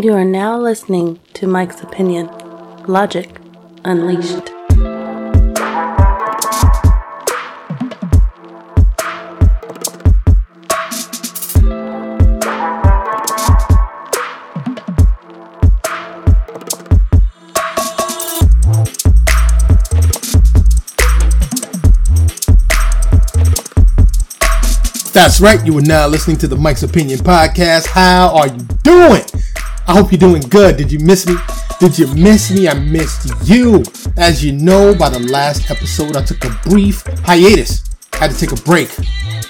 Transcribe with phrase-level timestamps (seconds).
[0.00, 2.28] You are now listening to Mike's Opinion
[2.86, 3.28] Logic
[3.84, 4.52] Unleashed.
[25.12, 25.66] That's right.
[25.66, 27.86] You are now listening to the Mike's Opinion Podcast.
[27.88, 29.27] How are you doing?
[29.88, 30.76] I hope you're doing good.
[30.76, 31.34] Did you miss me?
[31.80, 32.68] Did you miss me?
[32.68, 33.82] I missed you.
[34.18, 37.84] As you know, by the last episode, I took a brief hiatus.
[38.12, 38.90] I had to take a break.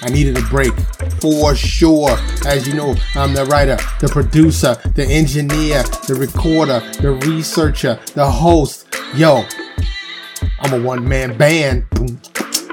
[0.01, 0.71] I needed a break
[1.19, 2.11] for sure.
[2.45, 8.25] As you know, I'm the writer, the producer, the engineer, the recorder, the researcher, the
[8.25, 8.87] host.
[9.15, 9.43] Yo,
[10.61, 11.85] I'm a one man band.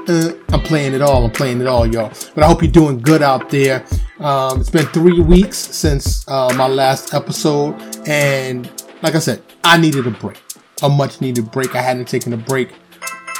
[0.07, 1.25] Uh, I'm playing it all.
[1.25, 2.13] I'm playing it all, y'all.
[2.33, 3.85] But I hope you're doing good out there.
[4.19, 8.65] Um, it's been three weeks since uh, my last episode, and
[9.03, 10.41] like I said, I needed a break,
[10.81, 11.75] a much needed break.
[11.75, 12.73] I hadn't taken a break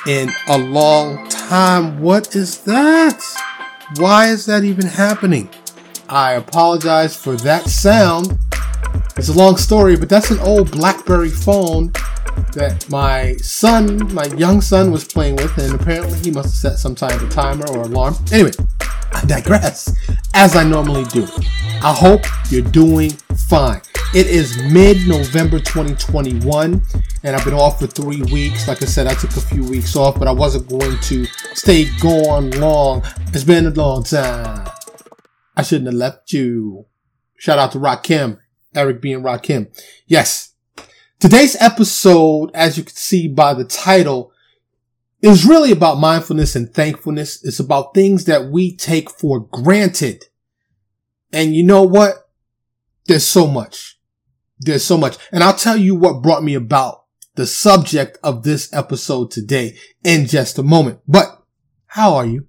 [0.05, 1.99] in a long time.
[1.99, 3.23] What is that?
[3.95, 5.49] Why is that even happening?
[6.09, 8.37] I apologize for that sound.
[9.17, 11.91] It's a long story, but that's an old BlackBerry phone
[12.53, 16.79] that my son, my young son, was playing with, and apparently he must have set
[16.79, 18.15] some type of timer or alarm.
[18.31, 18.51] Anyway,
[19.13, 19.93] I digress,
[20.33, 21.27] as I normally do.
[21.81, 23.11] I hope you're doing
[23.49, 23.81] fine.
[24.15, 26.81] It is mid November 2021,
[27.23, 28.67] and I've been off for three weeks.
[28.67, 31.89] Like I said, I took a few weeks off, but I wasn't going to stay
[31.99, 33.03] gone long.
[33.33, 34.67] It's been a long time.
[35.55, 36.85] I shouldn't have left you.
[37.37, 38.39] Shout out to Rakim,
[38.75, 39.13] Eric B.
[39.13, 39.67] and Rakim.
[40.07, 40.53] Yes,
[41.19, 44.31] Today's episode, as you can see by the title,
[45.21, 47.43] is really about mindfulness and thankfulness.
[47.43, 50.25] It's about things that we take for granted.
[51.31, 52.29] And you know what?
[53.05, 53.99] There's so much.
[54.59, 55.17] There's so much.
[55.31, 57.05] And I'll tell you what brought me about
[57.35, 60.99] the subject of this episode today in just a moment.
[61.07, 61.43] But
[61.87, 62.47] how are you?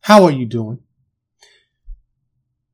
[0.00, 0.80] How are you doing?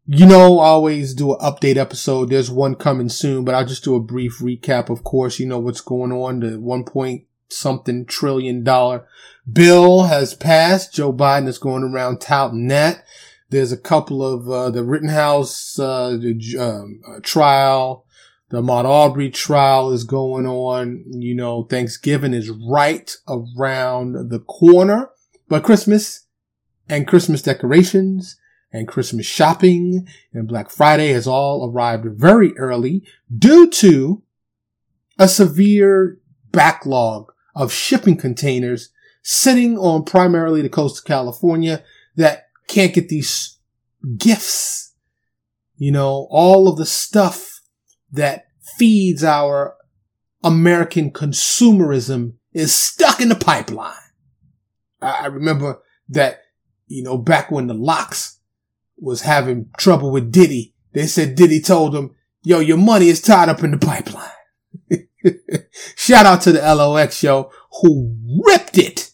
[0.07, 2.29] You know, I always do an update episode.
[2.29, 4.91] There's one coming soon, but I'll just do a brief recap.
[4.91, 6.41] Of course, you know what's going on.
[6.41, 9.07] The one point something trillion dollar
[9.51, 10.95] bill has passed.
[10.95, 13.05] Joe Biden is going around touting that.
[13.51, 18.07] There's a couple of, uh, the Rittenhouse, uh, the, um, uh, trial.
[18.49, 21.05] The Ahmaud Arbery trial is going on.
[21.09, 25.11] You know, Thanksgiving is right around the corner,
[25.49, 26.27] but Christmas
[26.89, 28.37] and Christmas decorations
[28.73, 33.03] and Christmas shopping and Black Friday has all arrived very early
[33.37, 34.23] due to
[35.19, 36.19] a severe
[36.53, 38.91] backlog of shipping containers
[39.23, 41.83] sitting on primarily the coast of California
[42.17, 43.59] that can't get these
[44.17, 44.95] gifts.
[45.77, 47.61] You know, all of the stuff
[48.13, 48.47] that
[48.77, 49.77] feeds our
[50.45, 53.95] American consumerism is stuck in the pipeline.
[55.01, 56.43] I remember that,
[56.87, 58.39] you know, back when the LOX
[58.99, 60.75] was having trouble with Diddy.
[60.93, 64.29] They said Diddy told him, yo, your money is tied up in the pipeline.
[65.97, 67.51] Shout out to the LOX show
[67.81, 68.17] who
[68.47, 69.11] ripped it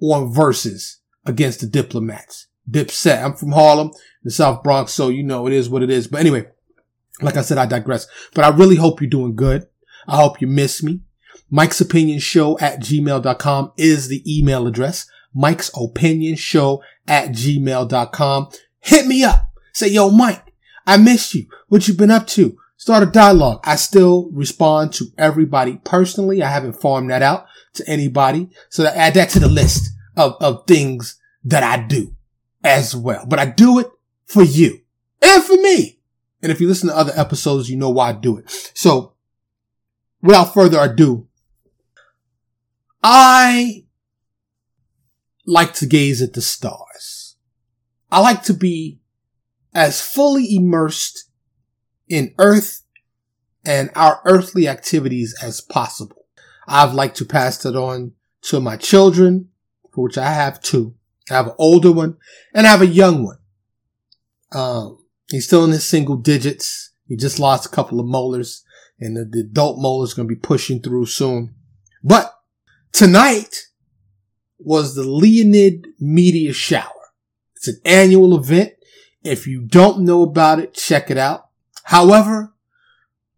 [0.00, 2.46] on Verzuz against the diplomats.
[2.70, 3.24] Dipset.
[3.24, 3.92] I'm from Harlem,
[4.22, 6.06] the South Bronx, so you know it is what it is.
[6.06, 6.46] But anyway,
[7.20, 8.06] like I said, I digress.
[8.34, 9.66] But I really hope you're doing good.
[10.06, 11.00] I hope you miss me.
[11.50, 15.06] Mike's Opinion Show at gmail.com is the email address.
[15.34, 18.48] Mike's Opinion Show at gmail.com
[18.82, 19.50] hit me up.
[19.72, 20.52] Say, yo, Mike,
[20.86, 21.46] I missed you.
[21.68, 22.58] What you been up to?
[22.82, 23.60] Start a dialogue.
[23.62, 26.42] I still respond to everybody personally.
[26.42, 28.48] I haven't farmed that out to anybody.
[28.70, 32.16] So I add that to the list of, of things that I do
[32.64, 33.24] as well.
[33.24, 33.86] But I do it
[34.24, 34.80] for you
[35.22, 36.00] and for me.
[36.42, 38.50] And if you listen to other episodes, you know why I do it.
[38.74, 39.12] So
[40.20, 41.28] without further ado,
[43.00, 43.84] I
[45.46, 47.36] like to gaze at the stars.
[48.10, 48.98] I like to be
[49.72, 51.28] as fully immersed
[52.12, 52.82] in earth
[53.64, 56.26] and our earthly activities as possible.
[56.68, 58.12] I've liked to pass that on
[58.42, 59.48] to my children,
[59.94, 60.94] for which I have two.
[61.30, 62.18] I have an older one
[62.52, 63.38] and I have a young one.
[64.52, 64.98] Um,
[65.30, 66.92] he's still in his single digits.
[67.08, 68.62] He just lost a couple of molars
[69.00, 71.54] and the, the adult molar is going to be pushing through soon.
[72.04, 72.30] But
[72.92, 73.68] tonight
[74.58, 76.90] was the Leonid meteor shower.
[77.56, 78.74] It's an annual event.
[79.24, 81.48] If you don't know about it, check it out.
[81.92, 82.54] However,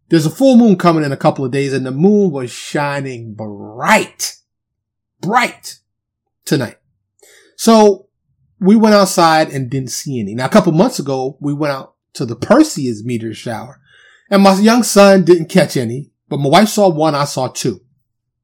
[0.07, 3.33] there's a full moon coming in a couple of days and the moon was shining
[3.33, 4.37] bright,
[5.19, 5.79] bright
[6.45, 6.77] tonight.
[7.57, 8.07] So
[8.61, 10.35] we went outside and didn't see any.
[10.35, 13.81] Now, a couple months ago, we went out to the Perseid meteor shower
[14.29, 17.81] And my young son didn't catch any, but my wife saw one, I saw two.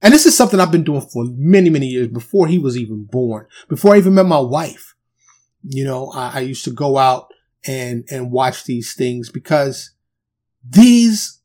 [0.01, 3.05] And this is something I've been doing for many, many years before he was even
[3.05, 4.93] born, before I even met my wife.
[5.63, 7.31] You know, I, I used to go out
[7.65, 9.91] and, and watch these things because
[10.67, 11.39] these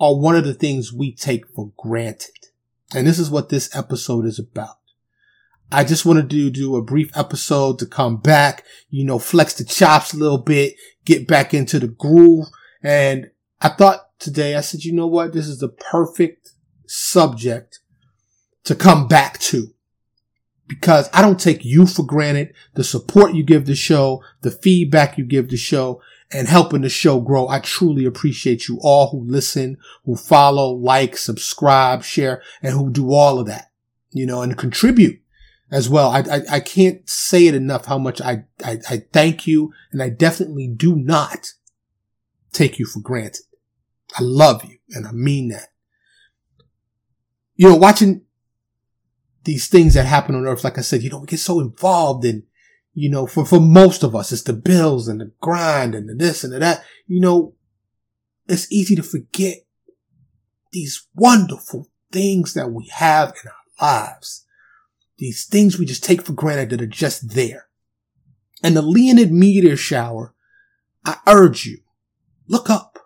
[0.00, 2.48] are one of the things we take for granted.
[2.94, 4.76] And this is what this episode is about.
[5.70, 9.64] I just wanted to do a brief episode to come back, you know, flex the
[9.64, 10.74] chops a little bit,
[11.06, 12.46] get back into the groove.
[12.82, 13.30] And
[13.60, 15.32] I thought today, I said, you know what?
[15.32, 16.50] This is the perfect
[16.86, 17.80] subject
[18.64, 19.68] to come back to
[20.68, 22.54] because I don't take you for granted.
[22.74, 26.02] The support you give the show, the feedback you give the show
[26.32, 27.48] and helping the show grow.
[27.48, 33.12] I truly appreciate you all who listen, who follow, like, subscribe, share, and who do
[33.12, 33.70] all of that,
[34.10, 35.20] you know, and contribute
[35.70, 36.10] as well.
[36.10, 40.02] I, I, I can't say it enough how much I, I, I thank you and
[40.02, 41.52] I definitely do not
[42.52, 43.44] take you for granted.
[44.14, 45.68] I love you and I mean that.
[47.56, 48.22] You know, watching
[49.44, 52.24] these things that happen on earth, like I said, you know, we get so involved
[52.24, 52.44] in,
[52.94, 56.14] you know, for, for most of us, it's the bills and the grind and the
[56.14, 56.84] this and the that.
[57.06, 57.54] You know,
[58.48, 59.58] it's easy to forget
[60.72, 64.46] these wonderful things that we have in our lives.
[65.18, 67.68] These things we just take for granted that are just there.
[68.62, 70.34] And the Leonid meteor shower,
[71.04, 71.78] I urge you,
[72.46, 72.98] look up.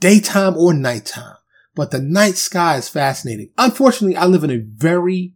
[0.00, 1.36] Daytime or nighttime.
[1.74, 3.50] But the night sky is fascinating.
[3.58, 5.34] Unfortunately, I live in a very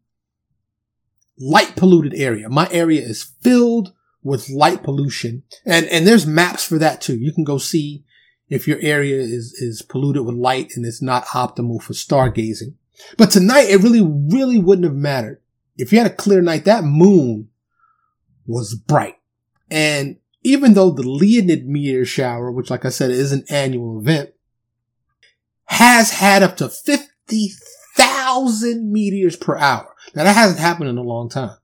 [1.40, 2.48] light polluted area.
[2.48, 3.92] My area is filled
[4.22, 5.42] with light pollution.
[5.64, 7.16] And, and there's maps for that too.
[7.16, 8.04] You can go see
[8.48, 12.74] if your area is, is polluted with light and it's not optimal for stargazing.
[13.16, 15.40] But tonight, it really, really wouldn't have mattered.
[15.76, 17.48] If you had a clear night, that moon
[18.46, 19.16] was bright.
[19.70, 24.30] And even though the Leonid meteor shower, which like I said is an annual event,
[25.66, 27.77] has had up to 50,000
[28.92, 29.94] meteors per hour.
[30.14, 31.56] Now that hasn't happened in a long time.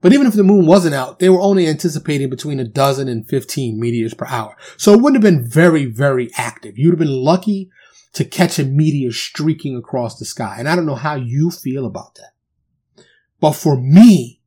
[0.00, 3.26] But even if the moon wasn't out, they were only anticipating between a dozen and
[3.26, 4.56] 15 meteors per hour.
[4.76, 6.76] So it wouldn't have been very, very active.
[6.76, 7.70] You'd have been lucky
[8.14, 10.56] to catch a meteor streaking across the sky.
[10.58, 13.04] And I don't know how you feel about that.
[13.40, 14.40] But for me,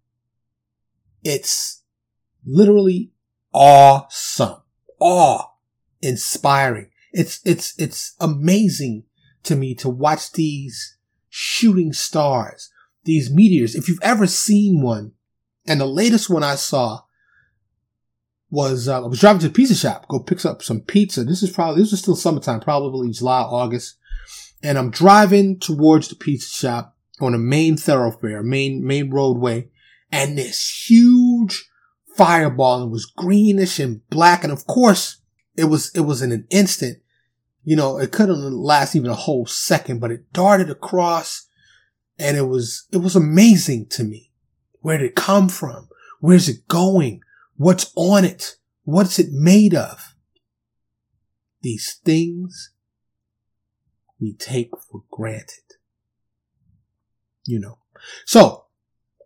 [1.23, 1.83] it's
[2.45, 3.11] literally
[3.53, 4.57] awesome,
[4.99, 5.51] awe
[6.01, 6.89] inspiring.
[7.13, 9.05] It's, it's, it's amazing
[9.45, 10.97] to me to watch these
[11.29, 12.71] shooting stars,
[13.03, 13.75] these meteors.
[13.75, 15.13] If you've ever seen one,
[15.67, 17.01] and the latest one I saw
[18.49, 21.23] was uh, I was driving to the pizza shop, go pick up some pizza.
[21.23, 23.97] This is probably this is still summertime, probably July, August,
[24.63, 29.69] and I'm driving towards the pizza shop on a main thoroughfare, main main roadway,
[30.11, 31.67] and this huge
[32.15, 35.21] fireball and was greenish and black, and of course
[35.57, 36.99] it was it was in an instant.
[37.65, 41.47] You know, it couldn't last even a whole second, but it darted across,
[42.19, 44.31] and it was it was amazing to me.
[44.81, 45.89] Where did it come from?
[46.19, 47.21] Where's it going?
[47.57, 48.57] What's on it?
[48.83, 50.15] What's it made of?
[51.61, 52.71] These things
[54.21, 55.63] we take for granted.
[57.45, 57.79] You know.
[58.25, 58.65] So,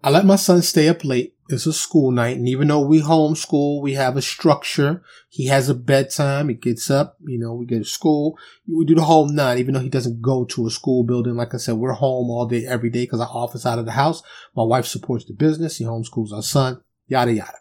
[0.01, 1.35] I let my son stay up late.
[1.51, 5.01] It's a school night, and even though we homeschool, we have a structure.
[5.29, 6.47] He has a bedtime.
[6.47, 8.37] He gets up, you know, we go to school.
[8.67, 11.35] We do the whole nine, even though he doesn't go to a school building.
[11.35, 13.93] Like I said, we're home all day, every day, because our office out of the
[13.93, 14.21] house.
[14.55, 15.77] My wife supports the business.
[15.77, 17.57] He homeschools our son, yada, yada.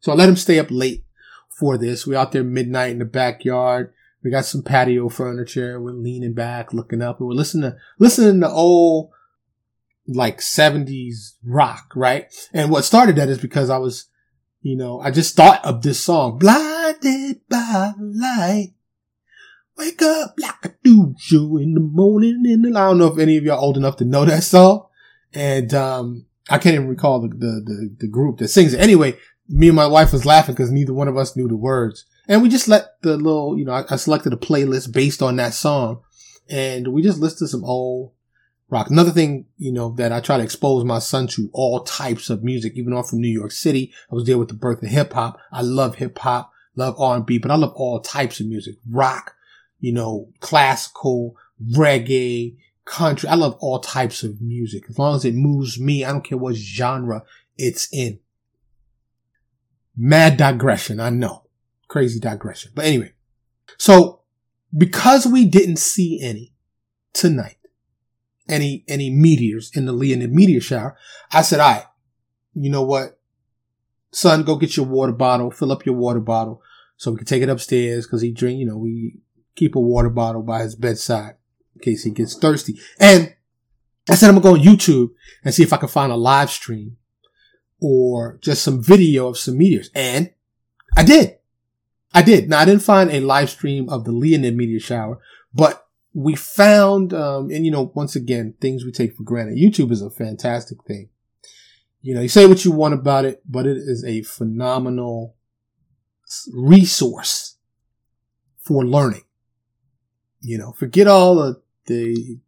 [0.00, 1.04] So I let him stay up late
[1.56, 2.08] for this.
[2.08, 3.94] We're out there midnight in the backyard.
[4.24, 5.80] We got some patio furniture.
[5.80, 9.10] We're leaning back, looking up, and we're listening to listening to old
[10.06, 12.32] like 70s rock, right?
[12.52, 14.06] And what started that is because I was,
[14.60, 18.74] you know, I just thought of this song, blinded by light.
[19.76, 22.42] Wake up like a do show in the morning.
[22.44, 24.86] And I don't know if any of y'all old enough to know that song.
[25.32, 28.80] And, um, I can't even recall the, the, the, the group that sings it.
[28.80, 29.16] Anyway,
[29.48, 32.04] me and my wife was laughing because neither one of us knew the words.
[32.28, 35.36] And we just let the little, you know, I, I, selected a playlist based on
[35.36, 36.02] that song
[36.48, 38.12] and we just listed some old
[38.70, 38.90] rock.
[38.90, 42.42] Another thing, you know, that I try to expose my son to all types of
[42.42, 43.92] music, even though I'm from New York City.
[44.10, 45.38] I was there with the birth of hip hop.
[45.52, 48.76] I love hip hop, love R&B, but I love all types of music.
[48.90, 49.34] Rock,
[49.80, 51.36] you know, classical,
[51.72, 53.28] reggae, country.
[53.28, 54.84] I love all types of music.
[54.88, 57.22] As long as it moves me, I don't care what genre
[57.56, 58.20] it's in.
[59.96, 61.44] Mad digression, I know.
[61.88, 62.72] Crazy digression.
[62.74, 63.12] But anyway.
[63.78, 64.20] So,
[64.76, 66.52] because we didn't see any
[67.12, 67.56] tonight,
[68.48, 70.96] any, any meteors in the Leonid meteor shower,
[71.32, 71.84] I said, right,
[72.54, 73.18] you know what?
[74.12, 76.62] Son, go get your water bottle, fill up your water bottle.
[76.96, 79.18] so we can take it upstairs because he drink, you know, we
[79.56, 81.34] keep a water bottle by his bedside
[81.74, 82.78] in case he gets thirsty.
[83.00, 83.34] And
[84.08, 85.10] I said, I'm gonna go on YouTube
[85.44, 86.96] and see if I can find a live stream
[87.80, 89.90] or just some video of some meteors.
[89.94, 90.32] And
[90.96, 91.38] I did.
[92.12, 92.48] I did.
[92.48, 95.18] Now I didn't find a live stream of the Leonid meteor shower,
[95.52, 95.83] but
[96.14, 99.58] we found, um, and you know, once again, things we take for granted.
[99.58, 101.10] YouTube is a fantastic thing.
[102.00, 105.34] You know, you say what you want about it, but it is a phenomenal
[106.52, 107.56] resource
[108.60, 109.24] for learning.
[110.40, 112.38] You know, forget all the, the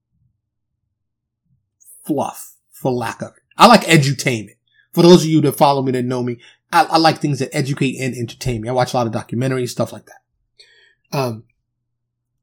[2.05, 3.43] fluff, for lack of it.
[3.59, 4.57] I like edutainment.
[4.93, 6.39] For those of you that follow me that know me,
[6.73, 8.69] I, I like things that educate and entertain me.
[8.69, 11.19] I watch a lot of documentaries, stuff like that.
[11.19, 11.45] Um,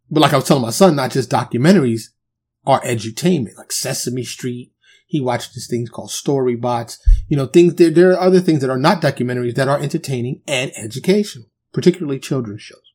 [0.10, 2.10] but like I was telling my son, not just documentaries
[2.66, 4.72] are edutainment, like Sesame Street.
[5.06, 6.98] He watched these things called Storybots.
[7.28, 10.42] You know, things, there, there are other things that are not documentaries that are entertaining
[10.48, 12.94] and educational, particularly children's shows.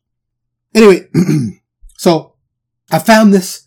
[0.75, 1.09] Anyway,
[1.97, 2.35] so
[2.91, 3.67] I found this,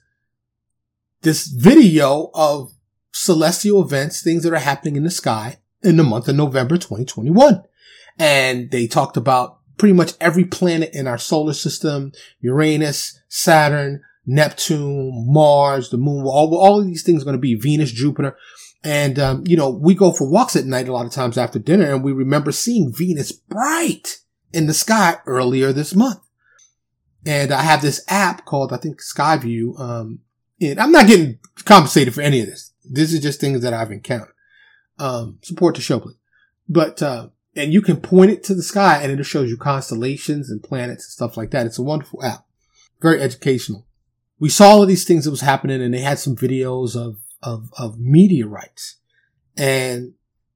[1.22, 2.74] this video of
[3.14, 7.64] celestial events, things that are happening in the sky in the month of November 2021.
[8.20, 15.26] And they talked about pretty much every planet in our solar system, Uranus, Saturn, Neptune,
[15.28, 18.38] Mars, the moon, all, all of these things are going to be Venus, Jupiter.
[18.84, 21.60] And, um, you know, we go for walks at night a lot of times after
[21.60, 24.20] dinner and we remember seeing Venus bright
[24.54, 26.20] in the sky earlier this month.
[27.26, 29.80] And I have this app called, I think, Skyview.
[29.80, 30.20] Um,
[30.60, 32.72] and I'm not getting compensated for any of this.
[32.84, 34.34] This is just things that I've encountered.
[34.98, 36.18] Um, support the show, please.
[36.68, 40.50] But, uh, and you can point it to the sky and it shows you constellations
[40.50, 41.66] and planets and stuff like that.
[41.66, 42.46] It's a wonderful app.
[43.02, 43.86] Very educational.
[44.40, 47.18] We saw all of these things that was happening and they had some videos of,
[47.44, 48.98] of, of meteorites.
[49.58, 50.14] And,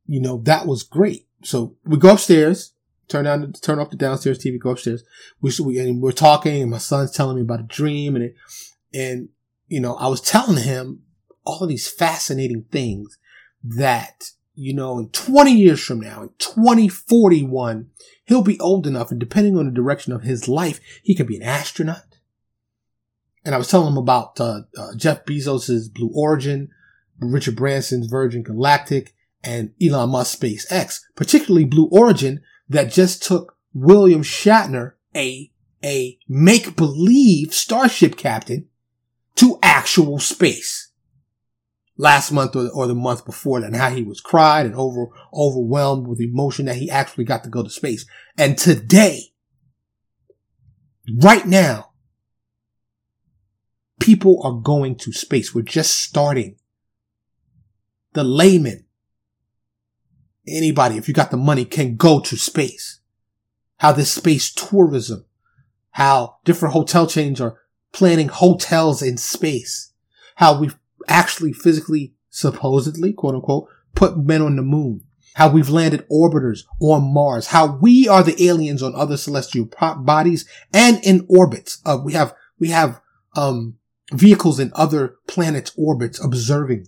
[0.08, 1.28] you know, that was great.
[1.44, 2.74] So we go upstairs,
[3.08, 5.04] turn down, turn off the downstairs TV, go upstairs.
[5.42, 8.36] We, we, and we're talking and my son's telling me about a dream and it,
[8.94, 9.30] and,
[9.68, 11.02] you know, I was telling him
[11.44, 13.18] all of these fascinating things
[13.64, 17.90] that you know, in 20 years from now, in 2041,
[18.26, 21.38] he'll be old enough and depending on the direction of his life, he could be
[21.38, 22.18] an astronaut.
[23.44, 26.70] And I was telling him about uh, uh, Jeff Bezos' Blue Origin,
[27.20, 34.24] Richard Branson's Virgin Galactic, and Elon Musk's SpaceX, particularly Blue Origin that just took William
[34.24, 35.52] Shatner, a,
[35.84, 38.68] a make-believe starship captain,
[39.36, 40.85] to actual space
[41.98, 45.08] last month or, or the month before that and how he was cried and over,
[45.34, 48.06] overwhelmed with emotion that he actually got to go to space.
[48.38, 49.34] And today,
[51.22, 51.92] right now,
[54.00, 55.54] people are going to space.
[55.54, 56.58] We're just starting.
[58.14, 58.86] The layman,
[60.48, 63.00] anybody, if you got the money, can go to space.
[63.78, 65.26] How this space tourism,
[65.92, 67.60] how different hotel chains are
[67.92, 69.92] planning hotels in space,
[70.36, 75.02] how we've actually physically, supposedly, quote unquote, put men on the moon.
[75.36, 77.48] How we've landed orbiters on Mars.
[77.48, 81.82] How we are the aliens on other celestial bodies and in orbits.
[81.86, 83.02] Uh, we have, we have,
[83.36, 83.78] um,
[84.12, 86.88] vehicles in other planets' orbits observing.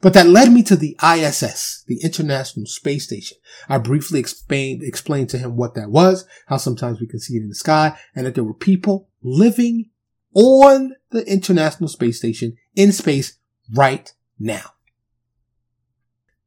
[0.00, 3.38] But that led me to the ISS, the International Space Station.
[3.68, 7.42] I briefly explained, explained to him what that was, how sometimes we can see it
[7.42, 9.90] in the sky, and that there were people living
[10.34, 13.38] on the International Space Station in space
[13.72, 14.74] right now.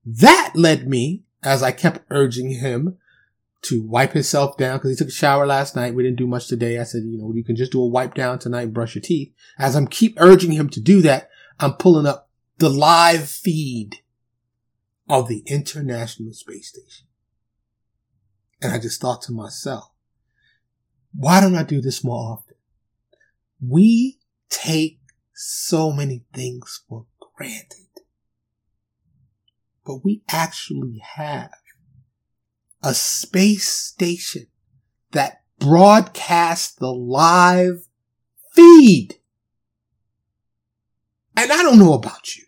[0.06, 2.98] That led me, as I kept urging him
[3.64, 5.96] to wipe himself down because he took a shower last night.
[5.96, 6.80] We didn't do much today.
[6.80, 9.34] I said, you know, you can just do a wipe down tonight, brush your teeth.
[9.58, 11.30] As I'm keep urging him to do that,
[11.60, 12.30] I'm pulling up
[12.60, 14.02] the live feed
[15.10, 17.08] of the International Space Station.
[18.62, 19.92] And I just thought to myself,
[21.18, 22.56] why don't I do this more often?
[23.60, 25.00] We take
[25.34, 27.06] so many things for
[27.36, 27.88] granted.
[29.86, 31.52] But we actually have
[32.82, 34.48] a space station
[35.12, 37.88] that broadcasts the live
[38.54, 39.16] feed.
[41.38, 42.44] And I don't know about you.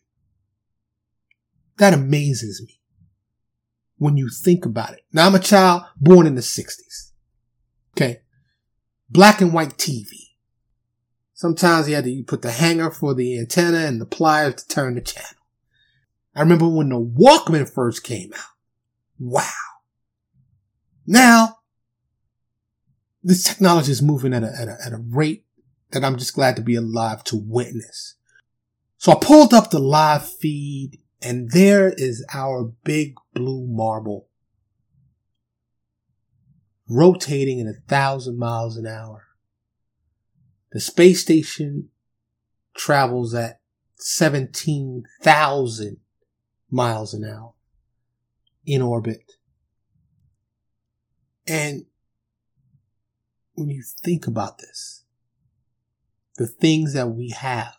[1.77, 2.79] That amazes me
[3.97, 5.01] when you think about it.
[5.11, 7.11] Now I'm a child born in the 60s.
[7.95, 8.21] Okay.
[9.09, 10.26] Black and white TV.
[11.37, 14.95] Sometimes you had to put the hanger for the antenna and the pliers to turn
[14.95, 15.29] the channel.
[16.35, 18.55] I remember when the Walkman first came out.
[19.19, 19.43] Wow.
[21.05, 21.59] Now,
[23.21, 25.45] this technology is moving at a, at a, at a rate
[25.91, 28.15] that I'm just glad to be alive to witness.
[28.97, 34.27] So I pulled up the live feed and there is our big blue marble
[36.89, 39.26] rotating at a thousand miles an hour.
[40.77, 41.89] The space station
[42.75, 43.61] travels at
[43.95, 45.97] 17,000
[46.69, 47.53] miles an hour
[48.63, 49.37] in orbit.
[51.47, 51.87] And
[53.53, 55.03] when you think about this,
[56.35, 57.77] the things that we have,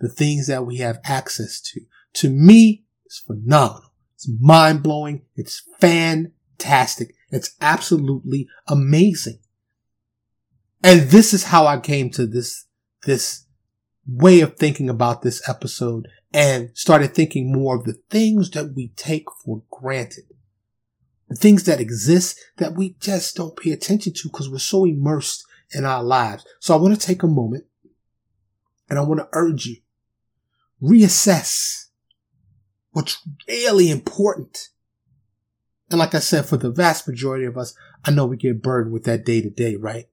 [0.00, 1.82] the things that we have access to,
[2.14, 3.92] to me, it's phenomenal.
[4.14, 5.26] It's mind blowing.
[5.36, 7.14] It's fantastic.
[7.28, 9.40] It's absolutely amazing.
[10.82, 12.66] And this is how I came to this,
[13.04, 13.46] this
[14.06, 18.88] way of thinking about this episode and started thinking more of the things that we
[18.96, 20.24] take for granted.
[21.28, 25.44] The things that exist that we just don't pay attention to because we're so immersed
[25.72, 26.44] in our lives.
[26.58, 27.64] So I want to take a moment
[28.90, 29.76] and I want to urge you,
[30.82, 31.86] reassess
[32.90, 34.68] what's really important.
[35.90, 37.74] And like I said, for the vast majority of us,
[38.04, 40.08] I know we get burdened with that day to day, right?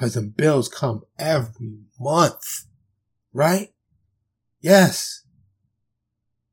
[0.00, 2.64] Cause the bills come every month,
[3.34, 3.74] right?
[4.62, 5.24] Yes.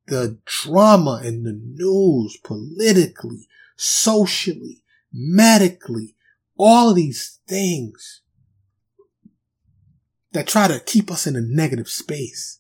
[0.08, 6.18] The drama in the news, politically, socially, medically,
[6.58, 8.22] all these things
[10.34, 12.60] that try to keep us in a negative space.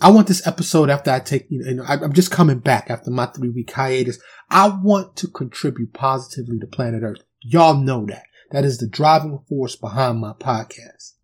[0.00, 3.26] I want this episode after I take, you know, I'm just coming back after my
[3.26, 4.18] three week hiatus.
[4.48, 7.22] I want to contribute positively to planet Earth.
[7.42, 8.24] Y'all know that.
[8.50, 11.14] That is the driving force behind my podcast.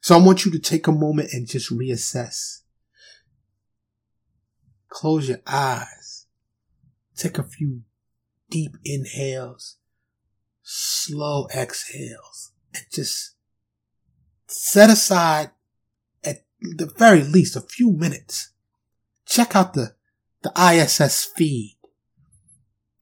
[0.00, 2.60] So I want you to take a moment and just reassess.
[4.88, 6.26] Close your eyes.
[7.16, 7.82] Take a few
[8.50, 9.76] deep inhales,
[10.62, 13.34] slow exhales, and just
[14.46, 15.50] set aside
[16.22, 18.50] at the very least a few minutes.
[19.26, 19.94] Check out the,
[20.42, 21.78] the ISS feed.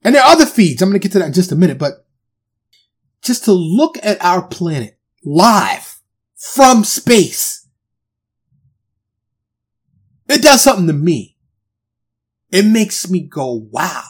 [0.04, 0.82] And there are other feeds.
[0.82, 2.01] I'm going to get to that in just a minute, but
[3.22, 6.00] just to look at our planet live
[6.36, 7.66] from space.
[10.28, 11.36] It does something to me.
[12.50, 14.04] It makes me go, wow,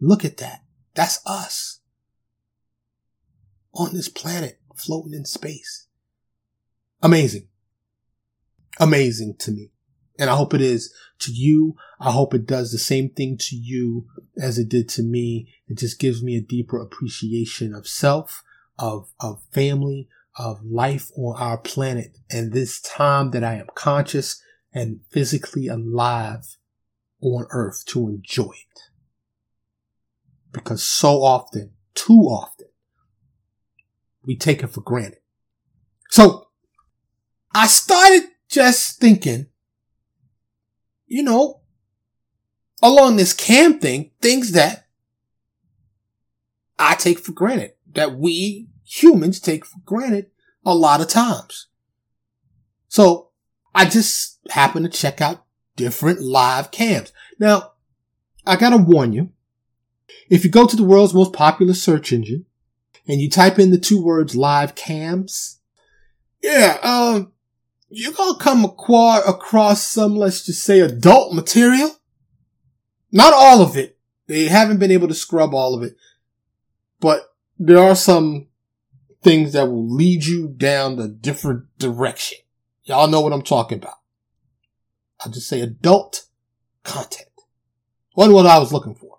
[0.00, 0.62] look at that.
[0.94, 1.80] That's us
[3.72, 5.86] on this planet floating in space.
[7.02, 7.48] Amazing.
[8.78, 9.70] Amazing to me.
[10.18, 11.76] And I hope it is to you.
[11.98, 14.06] I hope it does the same thing to you
[14.40, 15.52] as it did to me.
[15.68, 18.42] It just gives me a deeper appreciation of self,
[18.78, 24.42] of, of family, of life on our planet and this time that I am conscious
[24.72, 26.56] and physically alive
[27.20, 28.80] on earth to enjoy it.
[30.52, 32.68] Because so often, too often,
[34.24, 35.20] we take it for granted.
[36.10, 36.48] So
[37.54, 39.46] I started just thinking,
[41.10, 41.60] you know,
[42.80, 44.86] along this cam thing, things that
[46.78, 50.30] I take for granted, that we humans take for granted
[50.64, 51.66] a lot of times.
[52.88, 53.30] So
[53.74, 55.44] I just happened to check out
[55.74, 57.12] different live cams.
[57.40, 57.72] Now,
[58.46, 59.32] I gotta warn you,
[60.30, 62.46] if you go to the world's most popular search engine
[63.08, 65.58] and you type in the two words live cams,
[66.40, 67.32] yeah, um,
[67.90, 71.96] you're gonna come across some, let's just say, adult material.
[73.10, 73.98] Not all of it.
[74.28, 75.96] They haven't been able to scrub all of it.
[77.00, 78.46] But there are some
[79.22, 82.38] things that will lead you down a different direction.
[82.84, 83.98] Y'all know what I'm talking about.
[85.20, 86.26] I'll just say adult
[86.84, 87.28] content.
[88.14, 89.18] Wasn't what I was looking for.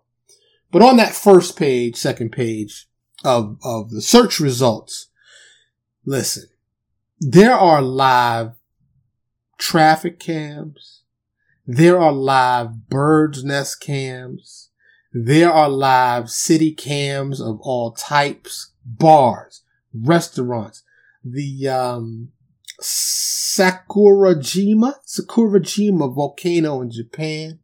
[0.72, 2.88] But on that first page, second page
[3.24, 5.08] of, of the search results,
[6.06, 6.46] listen,
[7.20, 8.54] there are live
[9.62, 11.04] traffic cams.
[11.68, 14.72] There are live bird's nest cams.
[15.14, 19.62] There are live city cams of all types, bars,
[19.94, 20.82] restaurants.
[21.24, 22.30] The, um,
[22.82, 27.60] Sakurajima, Sakurajima volcano in Japan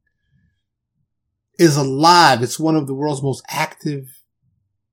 [1.57, 2.43] is alive.
[2.43, 4.21] It's one of the world's most active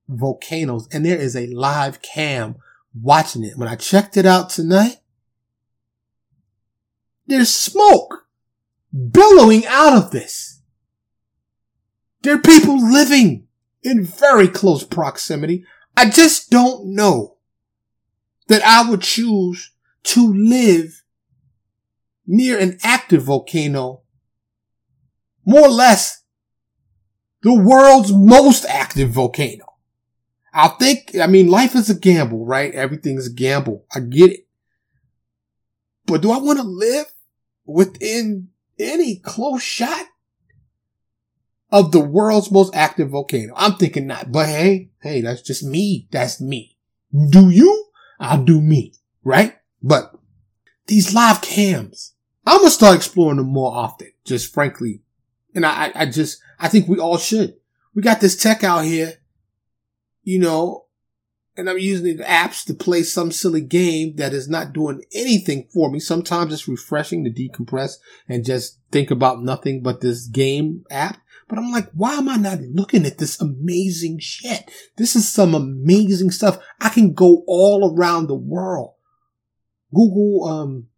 [0.09, 2.57] volcanoes and there is a live cam
[2.99, 3.59] watching it.
[3.59, 5.01] When I checked it out tonight,
[7.27, 8.27] there's smoke
[8.93, 10.61] billowing out of this.
[12.23, 13.47] There are people living
[13.83, 15.65] in very close proximity.
[15.97, 17.37] I just don't know
[18.49, 19.73] that I would choose
[20.05, 21.03] to live
[22.27, 24.03] near an active volcano,
[25.45, 26.23] more or less
[27.43, 29.67] the world's most active volcano.
[30.53, 32.75] I think, I mean, life is a gamble, right?
[32.75, 33.85] Everything's a gamble.
[33.95, 34.47] I get it.
[36.07, 37.07] But do I want to live
[37.67, 38.49] within
[38.79, 40.07] any close shot
[41.71, 43.53] of the world's most active volcano.
[43.57, 46.07] I'm thinking not, but hey, hey, that's just me.
[46.11, 46.77] That's me.
[47.31, 47.87] Do you?
[48.21, 49.57] I'll do me, right?
[49.83, 50.17] But
[50.87, 52.15] these live cams,
[52.47, 55.01] I'm gonna start exploring them more often, just frankly.
[55.55, 57.57] And I, I just, I think we all should.
[57.95, 59.15] We got this tech out here,
[60.23, 60.84] you know,
[61.57, 65.69] and I'm using the apps to play some silly game that is not doing anything
[65.73, 66.01] for me.
[66.01, 67.97] Sometimes it's refreshing to decompress
[68.29, 71.19] and just think about nothing but this game app.
[71.49, 74.71] But I'm like, why am I not looking at this amazing shit?
[74.97, 76.59] This is some amazing stuff.
[76.81, 78.95] I can go all around the world.
[79.95, 80.89] Google, um,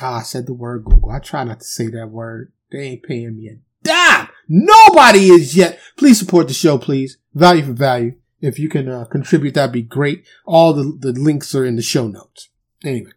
[0.00, 1.10] ah, I said the word Google.
[1.10, 2.52] I try not to say that word.
[2.70, 4.28] They ain't paying me a dime.
[4.48, 5.78] Nobody is yet.
[5.96, 7.18] Please support the show, please.
[7.34, 8.14] Value for value.
[8.40, 10.26] If you can uh, contribute, that'd be great.
[10.44, 12.50] All the, the links are in the show notes.
[12.84, 13.12] Anyway.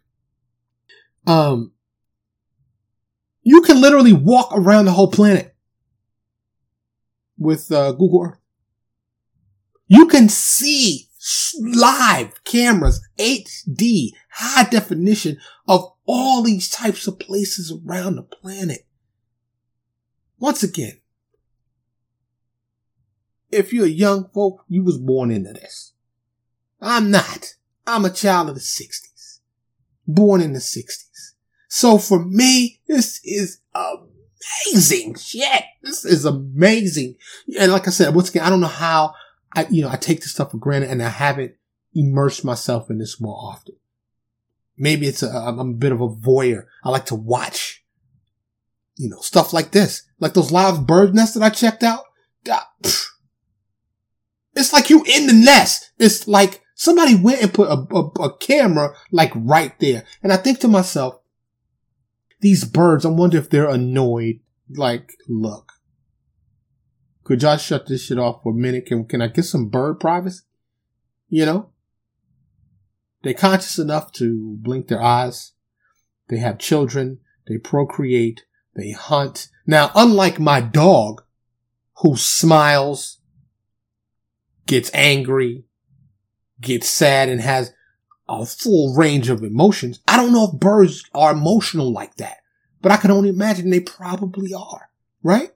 [1.26, 1.72] Um,
[3.42, 5.54] you can literally walk around the whole planet
[7.38, 8.38] with uh, Google Earth.
[9.86, 11.08] You can see
[11.60, 18.86] live cameras, HD, high definition of all these types of places around the planet.
[20.38, 20.99] Once again,
[23.50, 25.92] if you're a young folk, you was born into this.
[26.80, 27.54] I'm not.
[27.86, 29.40] I'm a child of the 60s.
[30.06, 31.32] Born in the 60s.
[31.68, 35.62] So for me, this is amazing shit.
[35.82, 37.16] This is amazing.
[37.58, 39.14] And like I said, once again, I don't know how
[39.54, 41.54] I, you know, I take this stuff for granted and I haven't
[41.94, 43.76] immersed myself in this more often.
[44.76, 46.64] Maybe it's a, I'm a bit of a voyeur.
[46.84, 47.84] I like to watch,
[48.96, 52.04] you know, stuff like this, like those live bird nests that I checked out.
[54.54, 55.92] It's like you in the nest.
[55.98, 60.04] It's like somebody went and put a, a, a camera like right there.
[60.22, 61.20] And I think to myself,
[62.40, 64.40] these birds, I wonder if they're annoyed.
[64.72, 65.72] Like, look,
[67.24, 68.86] could y'all shut this shit off for a minute?
[68.86, 70.44] Can, can I get some bird privacy?
[71.28, 71.70] You know?
[73.22, 75.52] They're conscious enough to blink their eyes.
[76.28, 77.18] They have children.
[77.46, 78.44] They procreate.
[78.74, 79.48] They hunt.
[79.66, 81.22] Now, unlike my dog,
[81.98, 83.19] who smiles,
[84.70, 85.64] gets angry,
[86.60, 87.72] gets sad, and has
[88.28, 89.98] a full range of emotions.
[90.06, 92.36] I don't know if birds are emotional like that,
[92.80, 94.90] but I can only imagine they probably are,
[95.24, 95.50] right?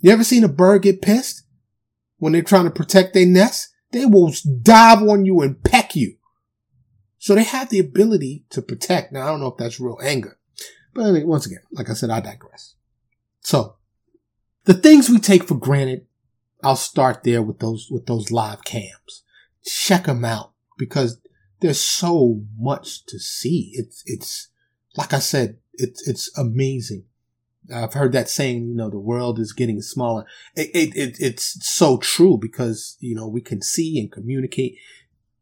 [0.00, 1.44] You ever seen a bird get pissed
[2.18, 3.70] when they're trying to protect their nest?
[3.92, 6.16] They will dive on you and peck you.
[7.16, 9.10] So they have the ability to protect.
[9.10, 10.38] Now, I don't know if that's real anger,
[10.92, 12.74] but once again, like I said, I digress.
[13.40, 13.76] So
[14.64, 16.04] the things we take for granted,
[16.62, 19.22] I'll start there with those, with those live cams.
[19.64, 21.20] Check them out because
[21.60, 23.72] there's so much to see.
[23.74, 24.48] It's, it's,
[24.96, 27.04] like I said, it's, it's amazing.
[27.72, 30.24] I've heard that saying, you know, the world is getting smaller.
[30.56, 34.76] It, it, it, it's so true because, you know, we can see and communicate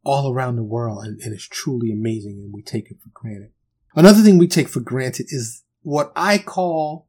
[0.05, 3.51] all around the world and, and it's truly amazing and we take it for granted.
[3.95, 7.08] Another thing we take for granted is what I call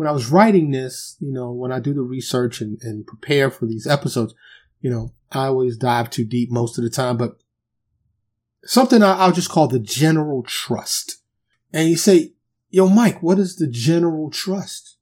[0.00, 3.50] when I was writing this, you know, when I do the research and, and prepare
[3.50, 4.34] for these episodes,
[4.80, 7.36] you know, I always dive too deep most of the time, but
[8.64, 11.20] something I'll just call the general trust.
[11.70, 12.32] And you say,
[12.70, 14.96] yo, Mike, what is the general trust?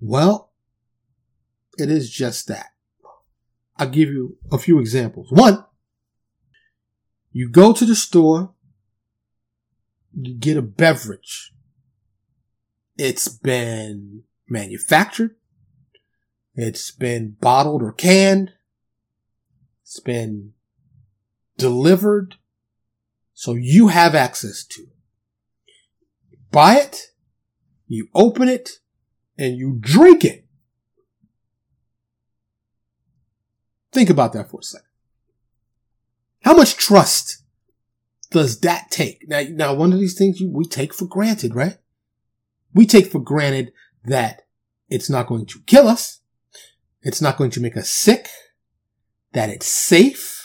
[0.00, 0.50] Well,
[1.76, 2.70] it is just that.
[3.76, 5.30] I'll give you a few examples.
[5.30, 5.64] One,
[7.30, 8.52] you go to the store,
[10.12, 11.52] you get a beverage.
[12.98, 15.36] It's been manufactured.
[16.54, 18.52] It's been bottled or canned.
[19.82, 20.54] It's been
[21.56, 22.34] delivered.
[23.34, 26.50] So you have access to it.
[26.50, 27.12] buy it,
[27.86, 28.80] you open it,
[29.38, 30.44] and you drink it.
[33.92, 34.88] Think about that for a second.
[36.42, 37.44] How much trust
[38.32, 39.28] does that take?
[39.28, 41.78] Now, now one of these things we take for granted, right?
[42.74, 43.72] We take for granted
[44.04, 44.42] that
[44.88, 46.20] it's not going to kill us.
[47.02, 48.28] It's not going to make us sick,
[49.32, 50.38] that it's safe,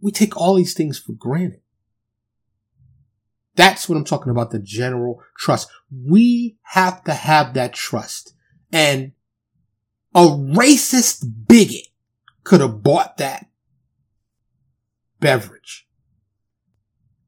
[0.00, 1.60] we take all these things for granted.
[3.54, 5.68] That's what I'm talking about, the general trust.
[5.90, 8.34] We have to have that trust.
[8.72, 9.12] And
[10.14, 11.88] a racist bigot
[12.44, 13.46] could have bought that
[15.18, 15.88] beverage.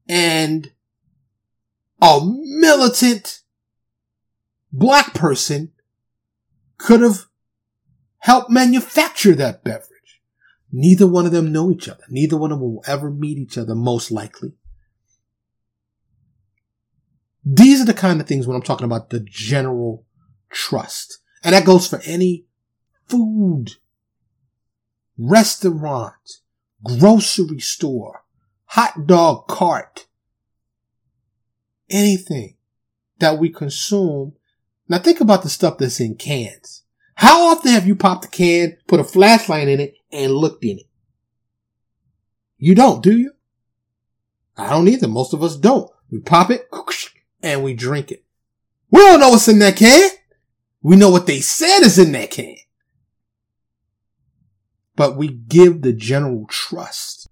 [0.07, 0.71] And
[2.01, 3.41] a militant
[4.71, 5.71] black person
[6.77, 7.25] could have
[8.19, 10.21] helped manufacture that beverage.
[10.71, 12.03] Neither one of them know each other.
[12.09, 14.53] Neither one of them will ever meet each other, most likely.
[17.43, 20.05] These are the kind of things when I'm talking about the general
[20.51, 21.19] trust.
[21.43, 22.45] And that goes for any
[23.07, 23.71] food,
[25.17, 26.39] restaurant,
[26.83, 28.23] grocery store,
[28.65, 30.05] hot dog cart,
[31.91, 32.55] anything
[33.19, 34.33] that we consume.
[34.87, 36.83] Now think about the stuff that's in cans.
[37.15, 40.79] How often have you popped a can, put a flashlight in it, and looked in
[40.79, 40.87] it?
[42.57, 43.31] You don't, do you?
[44.57, 45.07] I don't either.
[45.07, 45.89] Most of us don't.
[46.09, 46.69] We pop it
[47.43, 48.23] and we drink it.
[48.89, 50.09] We don't know what's in that can.
[50.81, 52.55] We know what they said is in that can.
[54.95, 57.29] But we give the general trust,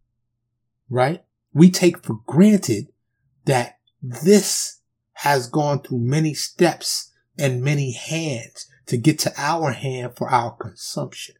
[0.90, 1.24] right?
[1.54, 2.88] We take for granted
[3.46, 4.80] that this
[5.14, 10.56] has gone through many steps and many hands to get to our hand for our
[10.56, 11.36] consumption.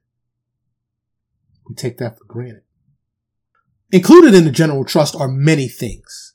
[1.68, 2.64] We take that for granted.
[3.92, 6.34] Included in the general trust are many things.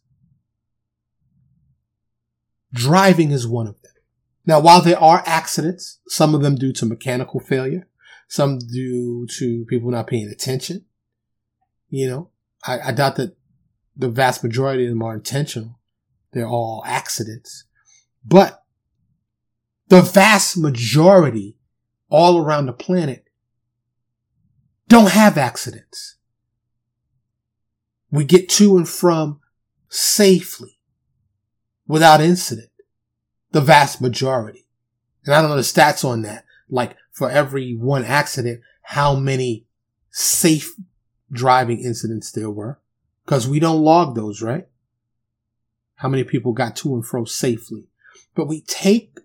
[2.73, 3.93] Driving is one of them.
[4.47, 7.87] Now, while there are accidents, some of them due to mechanical failure,
[8.29, 10.85] some due to people not paying attention,
[11.89, 12.31] you know,
[12.67, 13.37] I, I doubt that
[13.97, 15.79] the vast majority of them are intentional.
[16.35, 17.65] They're all accidents.
[18.25, 18.65] But
[19.89, 21.57] the vast majority
[22.11, 23.25] all around the planet
[24.89, 26.17] don't have accidents.
[28.11, 29.41] We get to and from
[29.89, 30.79] safely
[31.87, 32.71] without incident.
[33.53, 34.67] The vast majority.
[35.25, 36.45] And I don't know the stats on that.
[36.69, 39.67] Like for every one accident, how many
[40.11, 40.75] safe
[41.31, 42.81] driving incidents there were.
[43.27, 44.67] Cause we don't log those, right?
[46.05, 47.85] How many people got to and fro safely.
[48.35, 49.21] But we take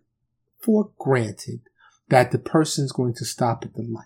[0.62, 1.60] for granted
[2.08, 4.06] that the person's going to stop at the light,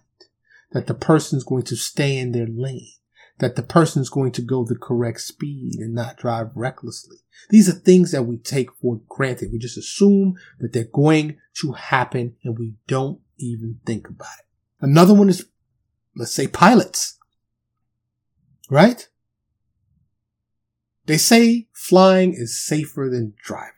[0.71, 2.93] that the person's going to stay in their lane,
[3.37, 7.17] that the person's going to go the correct speed and not drive recklessly.
[7.51, 9.51] These are things that we take for granted.
[9.51, 14.45] We just assume that they're going to happen and we don't even think about it.
[14.81, 15.45] Another one is,
[16.15, 17.19] let's say pilots,
[18.67, 19.07] right?
[21.05, 23.71] They say flying is safer than driving.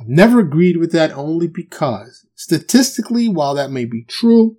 [0.00, 4.56] I've never agreed with that only because statistically, while that may be true,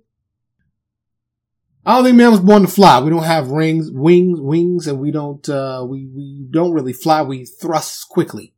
[1.84, 3.00] I don't think man was born to fly.
[3.00, 7.22] We don't have rings, wings, wings, and we don't, uh, we, we don't really fly.
[7.22, 8.54] We thrust quickly.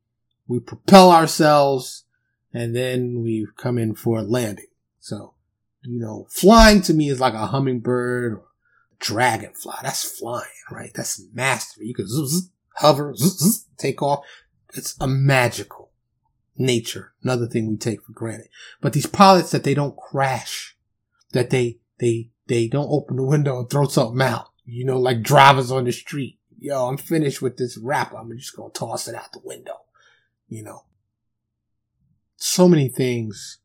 [0.46, 2.04] We propel ourselves
[2.52, 4.66] and then we come in for a landing.
[5.00, 5.32] So,
[5.82, 8.44] you know, flying to me is like a hummingbird or
[9.00, 9.74] dragonfly.
[9.82, 10.92] That's flying, right?
[10.94, 11.86] That's mastery.
[11.86, 13.74] You can zzz, hover, zzz, mm-hmm.
[13.78, 14.24] take off.
[14.74, 15.90] It's a magical
[16.56, 17.12] nature.
[17.22, 18.48] Another thing we take for granted.
[18.80, 20.76] But these pilots that they don't crash,
[21.32, 24.48] that they, they, they don't open the window and throw something out.
[24.64, 26.38] You know, like drivers on the street.
[26.58, 28.14] Yo, I'm finished with this rap.
[28.16, 29.82] I'm just gonna toss it out the window.
[30.48, 30.84] You know.
[32.36, 33.58] So many things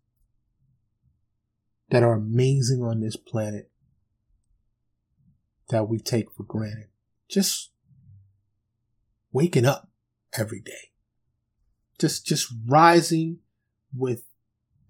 [1.90, 3.70] that are amazing on this planet
[5.70, 6.88] that we take for granted.
[7.30, 7.72] Just
[9.32, 9.90] waking up
[10.38, 10.92] every day.
[12.00, 13.40] Just, just rising
[13.96, 14.24] with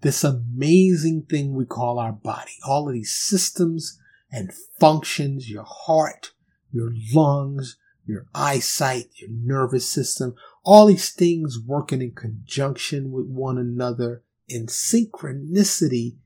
[0.02, 2.52] this amazing thing we call our body.
[2.66, 3.98] All of these systems
[4.30, 6.32] and functions, your heart,
[6.72, 7.76] your lungs,
[8.06, 14.66] your eyesight, your nervous system, all these things working in conjunction with one another in
[14.66, 16.16] synchronicity,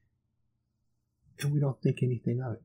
[1.40, 2.62] and we don't think anything of it.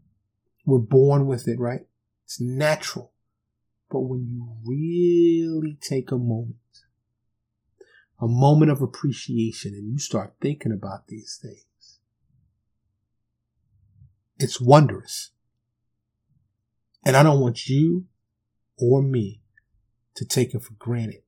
[0.65, 1.85] We're born with it, right?
[2.25, 3.11] It's natural.
[3.91, 6.55] But when you really take a moment
[8.21, 11.99] a moment of appreciation and you start thinking about these things,
[14.37, 15.31] it's wondrous.
[17.05, 18.05] And I don't want you
[18.77, 19.41] or me
[20.15, 21.21] to take it for granted.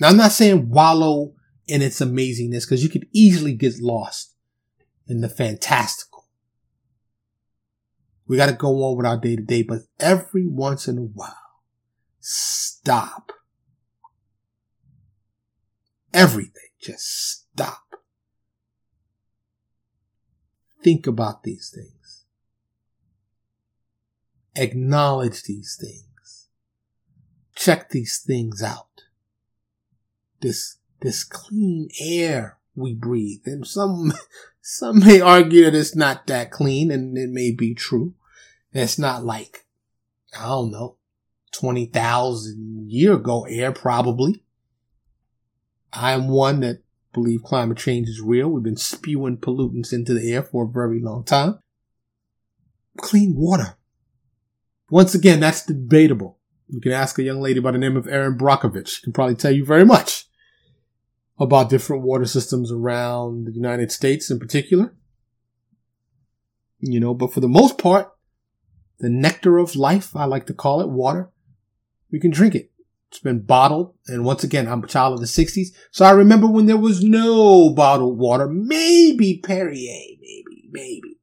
[0.00, 1.34] Now, I'm not saying wallow
[1.66, 4.34] in its amazingness because you could easily get lost
[5.06, 6.26] in the fantastical.
[8.26, 11.02] We got to go on with our day to day, but every once in a
[11.02, 11.43] while,
[12.26, 13.32] stop
[16.14, 16.70] everything.
[16.80, 17.82] Just stop.
[20.82, 22.24] Think about these things.
[24.56, 26.48] Acknowledge these things.
[27.54, 29.02] Check these things out.
[30.40, 33.42] This, this clean air we breathe.
[33.46, 34.12] And some,
[34.62, 38.14] some may argue that it's not that clean and it may be true.
[38.72, 39.66] It's not like,
[40.38, 40.96] I don't know,
[41.54, 44.42] 20,000 year ago air probably.
[45.92, 48.48] I'm one that believe climate change is real.
[48.48, 51.60] We've been spewing pollutants into the air for a very long time.
[52.98, 53.76] Clean water.
[54.90, 56.38] Once again, that's debatable.
[56.68, 58.88] You can ask a young lady by the name of Erin Brockovich.
[58.88, 60.26] She can probably tell you very much
[61.38, 64.94] about different water systems around the United States in particular.
[66.80, 68.10] you know, but for the most part,
[68.98, 71.30] the nectar of life, I like to call it water,
[72.14, 72.70] we can drink it.
[73.10, 73.92] It's been bottled.
[74.06, 75.74] And once again, I'm a child of the 60s.
[75.90, 81.18] So I remember when there was no bottled water, maybe Perrier, maybe, maybe.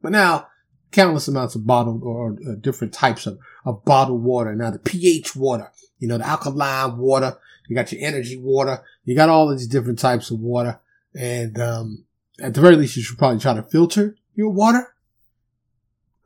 [0.00, 0.46] But now,
[0.92, 4.54] countless amounts of bottled or, uh, different types of, of bottled water.
[4.54, 9.16] Now the pH water, you know, the alkaline water, you got your energy water, you
[9.16, 10.78] got all these different types of water.
[11.12, 12.04] And, um,
[12.40, 14.94] at the very least, you should probably try to filter your water.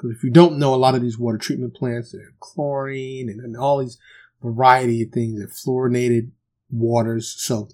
[0.02, 3.40] Because if you don't know, a lot of these water treatment plants, are chlorine and,
[3.40, 3.98] and all these
[4.42, 6.32] variety of things, and fluorinated
[6.72, 7.32] waters.
[7.38, 7.68] So,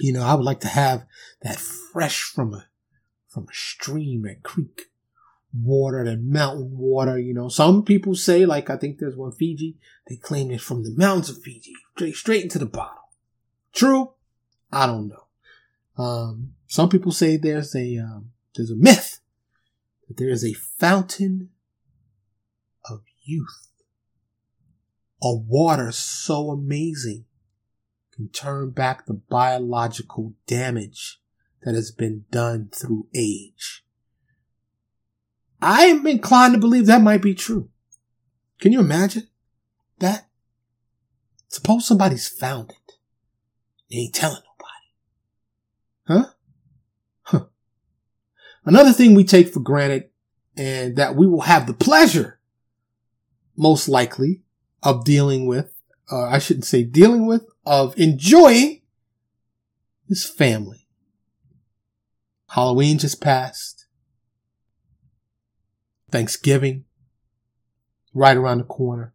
[0.00, 1.04] you know, I would like to have
[1.42, 2.66] that fresh from a,
[3.28, 4.86] from a stream, a creek
[5.52, 7.18] water, that mountain water.
[7.18, 9.76] You know, some people say, like I think there's one Fiji,
[10.08, 13.10] they claim it's from the mountains of Fiji, straight, straight into the bottle.
[13.74, 14.12] True?
[14.72, 16.02] I don't know.
[16.02, 19.20] Um, some people say there's a um, there's a myth
[20.08, 21.50] that there is a fountain
[22.88, 23.68] of youth,
[25.22, 27.26] a water so amazing
[28.14, 31.20] can turn back the biological damage
[31.62, 33.84] that has been done through age.
[35.62, 37.68] I'm inclined to believe that might be true.
[38.60, 39.28] Can you imagine
[39.98, 40.28] that?
[41.48, 42.92] Suppose somebody's found it.
[43.90, 46.24] They ain't telling nobody.
[46.26, 46.32] Huh.
[48.64, 50.10] Another thing we take for granted
[50.56, 52.40] and that we will have the pleasure,
[53.56, 54.42] most likely,
[54.82, 55.72] of dealing with,
[56.10, 58.82] uh, I shouldn't say dealing with, of enjoying
[60.08, 60.86] is family.
[62.50, 63.86] Halloween just passed.
[66.10, 66.84] Thanksgiving,
[68.14, 69.14] right around the corner.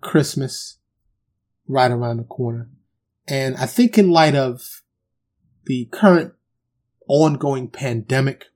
[0.00, 0.78] Christmas,
[1.66, 2.70] right around the corner.
[3.26, 4.82] And I think in light of
[5.66, 6.34] the current
[7.08, 8.46] ongoing pandemic,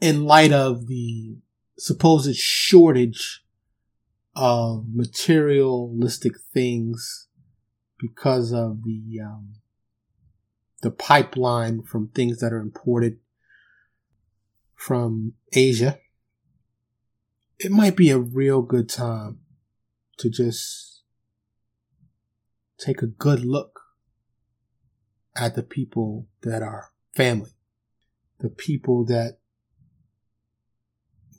[0.00, 1.36] in light of the
[1.78, 3.44] supposed shortage
[4.34, 7.28] of materialistic things
[7.98, 9.54] because of the um,
[10.82, 13.18] the pipeline from things that are imported
[14.74, 15.98] from Asia,
[17.58, 19.40] it might be a real good time
[20.16, 21.02] to just
[22.78, 23.80] take a good look
[25.36, 27.50] at the people that are family,
[28.38, 29.39] the people that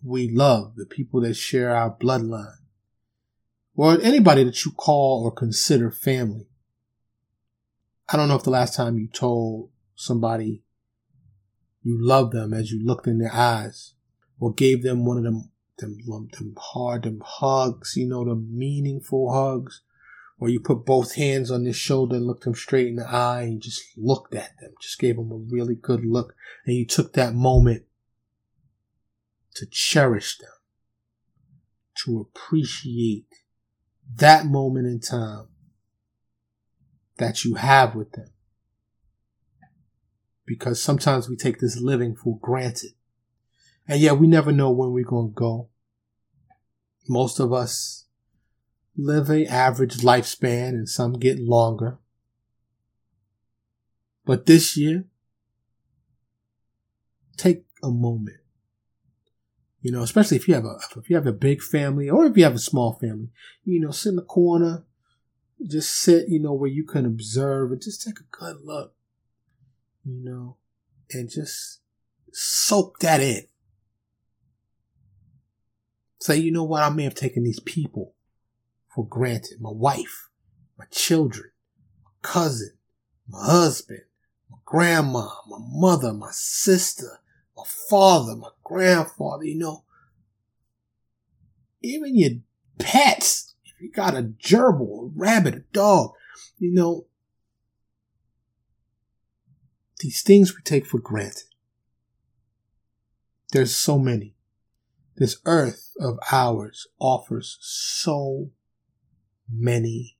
[0.03, 2.57] we love, the people that share our bloodline,
[3.75, 6.47] or anybody that you call or consider family.
[8.09, 10.63] I don't know if the last time you told somebody
[11.83, 13.93] you loved them as you looked in their eyes
[14.39, 19.31] or gave them one of them, them, them hard, them hugs, you know, the meaningful
[19.33, 19.81] hugs,
[20.39, 23.43] or you put both hands on their shoulder and looked them straight in the eye
[23.43, 26.35] and just looked at them, just gave them a really good look.
[26.65, 27.83] And you took that moment
[29.55, 30.49] to cherish them,
[32.03, 33.25] to appreciate
[34.15, 35.47] that moment in time
[37.17, 38.31] that you have with them
[40.51, 42.91] because sometimes we take this living for granted.
[43.87, 45.69] And yet we never know when we're going to go.
[47.07, 48.03] Most of us
[48.97, 51.99] live a average lifespan and some get longer.
[54.25, 55.05] But this year,
[57.37, 58.40] take a moment.
[59.81, 62.37] You know, especially if you have a if you have a big family or if
[62.37, 63.29] you have a small family,
[63.65, 64.83] you know, sit in the corner,
[65.67, 68.93] just sit, you know, where you can observe and just take a good look
[70.05, 70.57] you know,
[71.11, 71.79] and just
[72.31, 73.43] soak that in.
[76.19, 76.83] Say, you know what?
[76.83, 78.13] I may have taken these people
[78.93, 79.59] for granted.
[79.59, 80.29] My wife,
[80.77, 81.51] my children,
[82.03, 82.73] my cousin,
[83.27, 84.01] my husband,
[84.49, 87.19] my grandma, my mother, my sister,
[87.61, 89.83] my father, my grandfather, you know,
[91.81, 92.31] even your
[92.79, 93.53] pets.
[93.65, 96.11] If you got a gerbil, a rabbit, a dog,
[96.57, 97.05] you know,
[99.99, 101.43] these things we take for granted.
[103.51, 104.35] There's so many.
[105.17, 108.51] This earth of ours offers so
[109.49, 110.17] many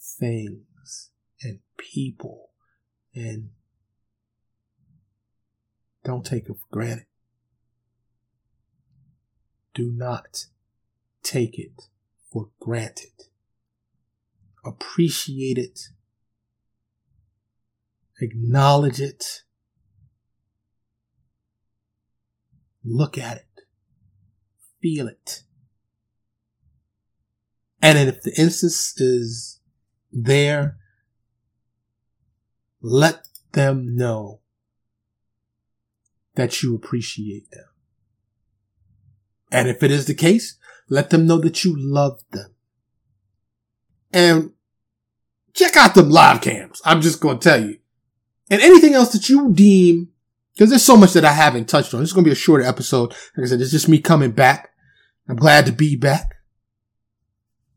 [0.00, 1.10] things
[1.42, 2.50] and people
[3.14, 3.50] and
[6.08, 7.06] don't take it for granted.
[9.74, 10.46] Do not
[11.22, 11.88] take it
[12.32, 13.12] for granted.
[14.64, 15.90] Appreciate it
[18.20, 19.42] acknowledge it,
[22.84, 23.62] look at it,
[24.80, 25.42] feel it.
[27.80, 29.60] And if the instance is
[30.12, 30.78] there,
[32.80, 34.40] let them know
[36.38, 37.64] that you appreciate them.
[39.50, 40.56] And if it is the case,
[40.88, 42.54] let them know that you love them.
[44.12, 44.52] And
[45.52, 46.80] check out them live cams.
[46.84, 47.78] I'm just going to tell you.
[48.48, 50.10] And anything else that you deem,
[50.54, 52.00] because there's so much that I haven't touched on.
[52.00, 53.10] This is going to be a shorter episode.
[53.36, 54.70] Like I said, it's just me coming back.
[55.28, 56.36] I'm glad to be back.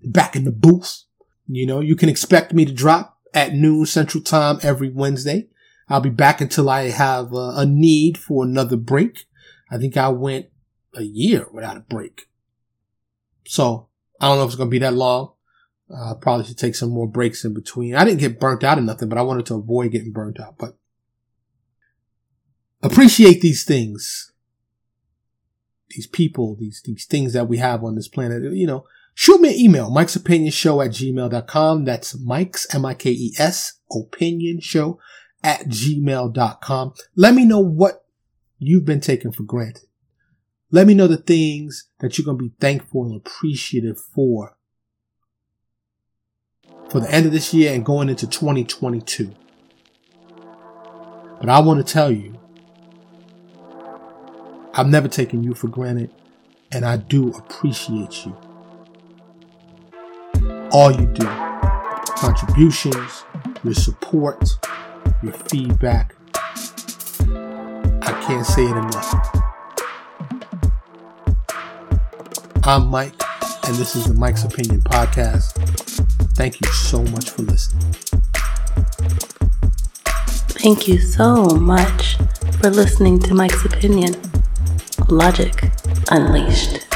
[0.03, 1.03] Back in the booth.
[1.47, 5.47] You know, you can expect me to drop at noon central time every Wednesday.
[5.91, 9.25] I'll be back until I have a, a need for another break.
[9.69, 10.47] I think I went
[10.95, 12.27] a year without a break.
[13.45, 13.89] So
[14.19, 15.33] I don't know if it's going to be that long.
[15.93, 17.95] Uh, probably should take some more breaks in between.
[17.95, 20.57] I didn't get burnt out or nothing, but I wanted to avoid getting burnt out.
[20.57, 20.77] But
[22.81, 24.31] appreciate these things,
[25.89, 28.53] these people, these these things that we have on this planet.
[28.53, 31.83] You know, shoot me an email, Mike's Opinion Show at gmail.com.
[31.83, 34.97] That's Mike's M I K E S Opinion Show
[35.43, 36.93] at gmail.com.
[37.15, 38.05] Let me know what
[38.59, 39.85] you've been taking for granted.
[40.69, 44.55] Let me know the things that you're going to be thankful and appreciative for
[46.89, 49.33] for the end of this year and going into 2022.
[51.39, 52.37] But I want to tell you,
[54.73, 56.11] I've never taken you for granted,
[56.71, 58.35] and I do appreciate you.
[60.71, 61.25] All you do,
[62.15, 63.23] contributions,
[63.63, 64.49] your support,
[65.24, 66.15] your feedback.
[68.03, 69.13] I can't say it enough.
[72.63, 73.13] I'm Mike,
[73.67, 75.53] and this is the Mike's Opinion Podcast.
[76.36, 77.93] Thank you so much for listening.
[80.61, 82.17] Thank you so much
[82.61, 84.15] for listening to Mike's Opinion.
[85.09, 85.72] Logic
[86.09, 86.90] Unleashed.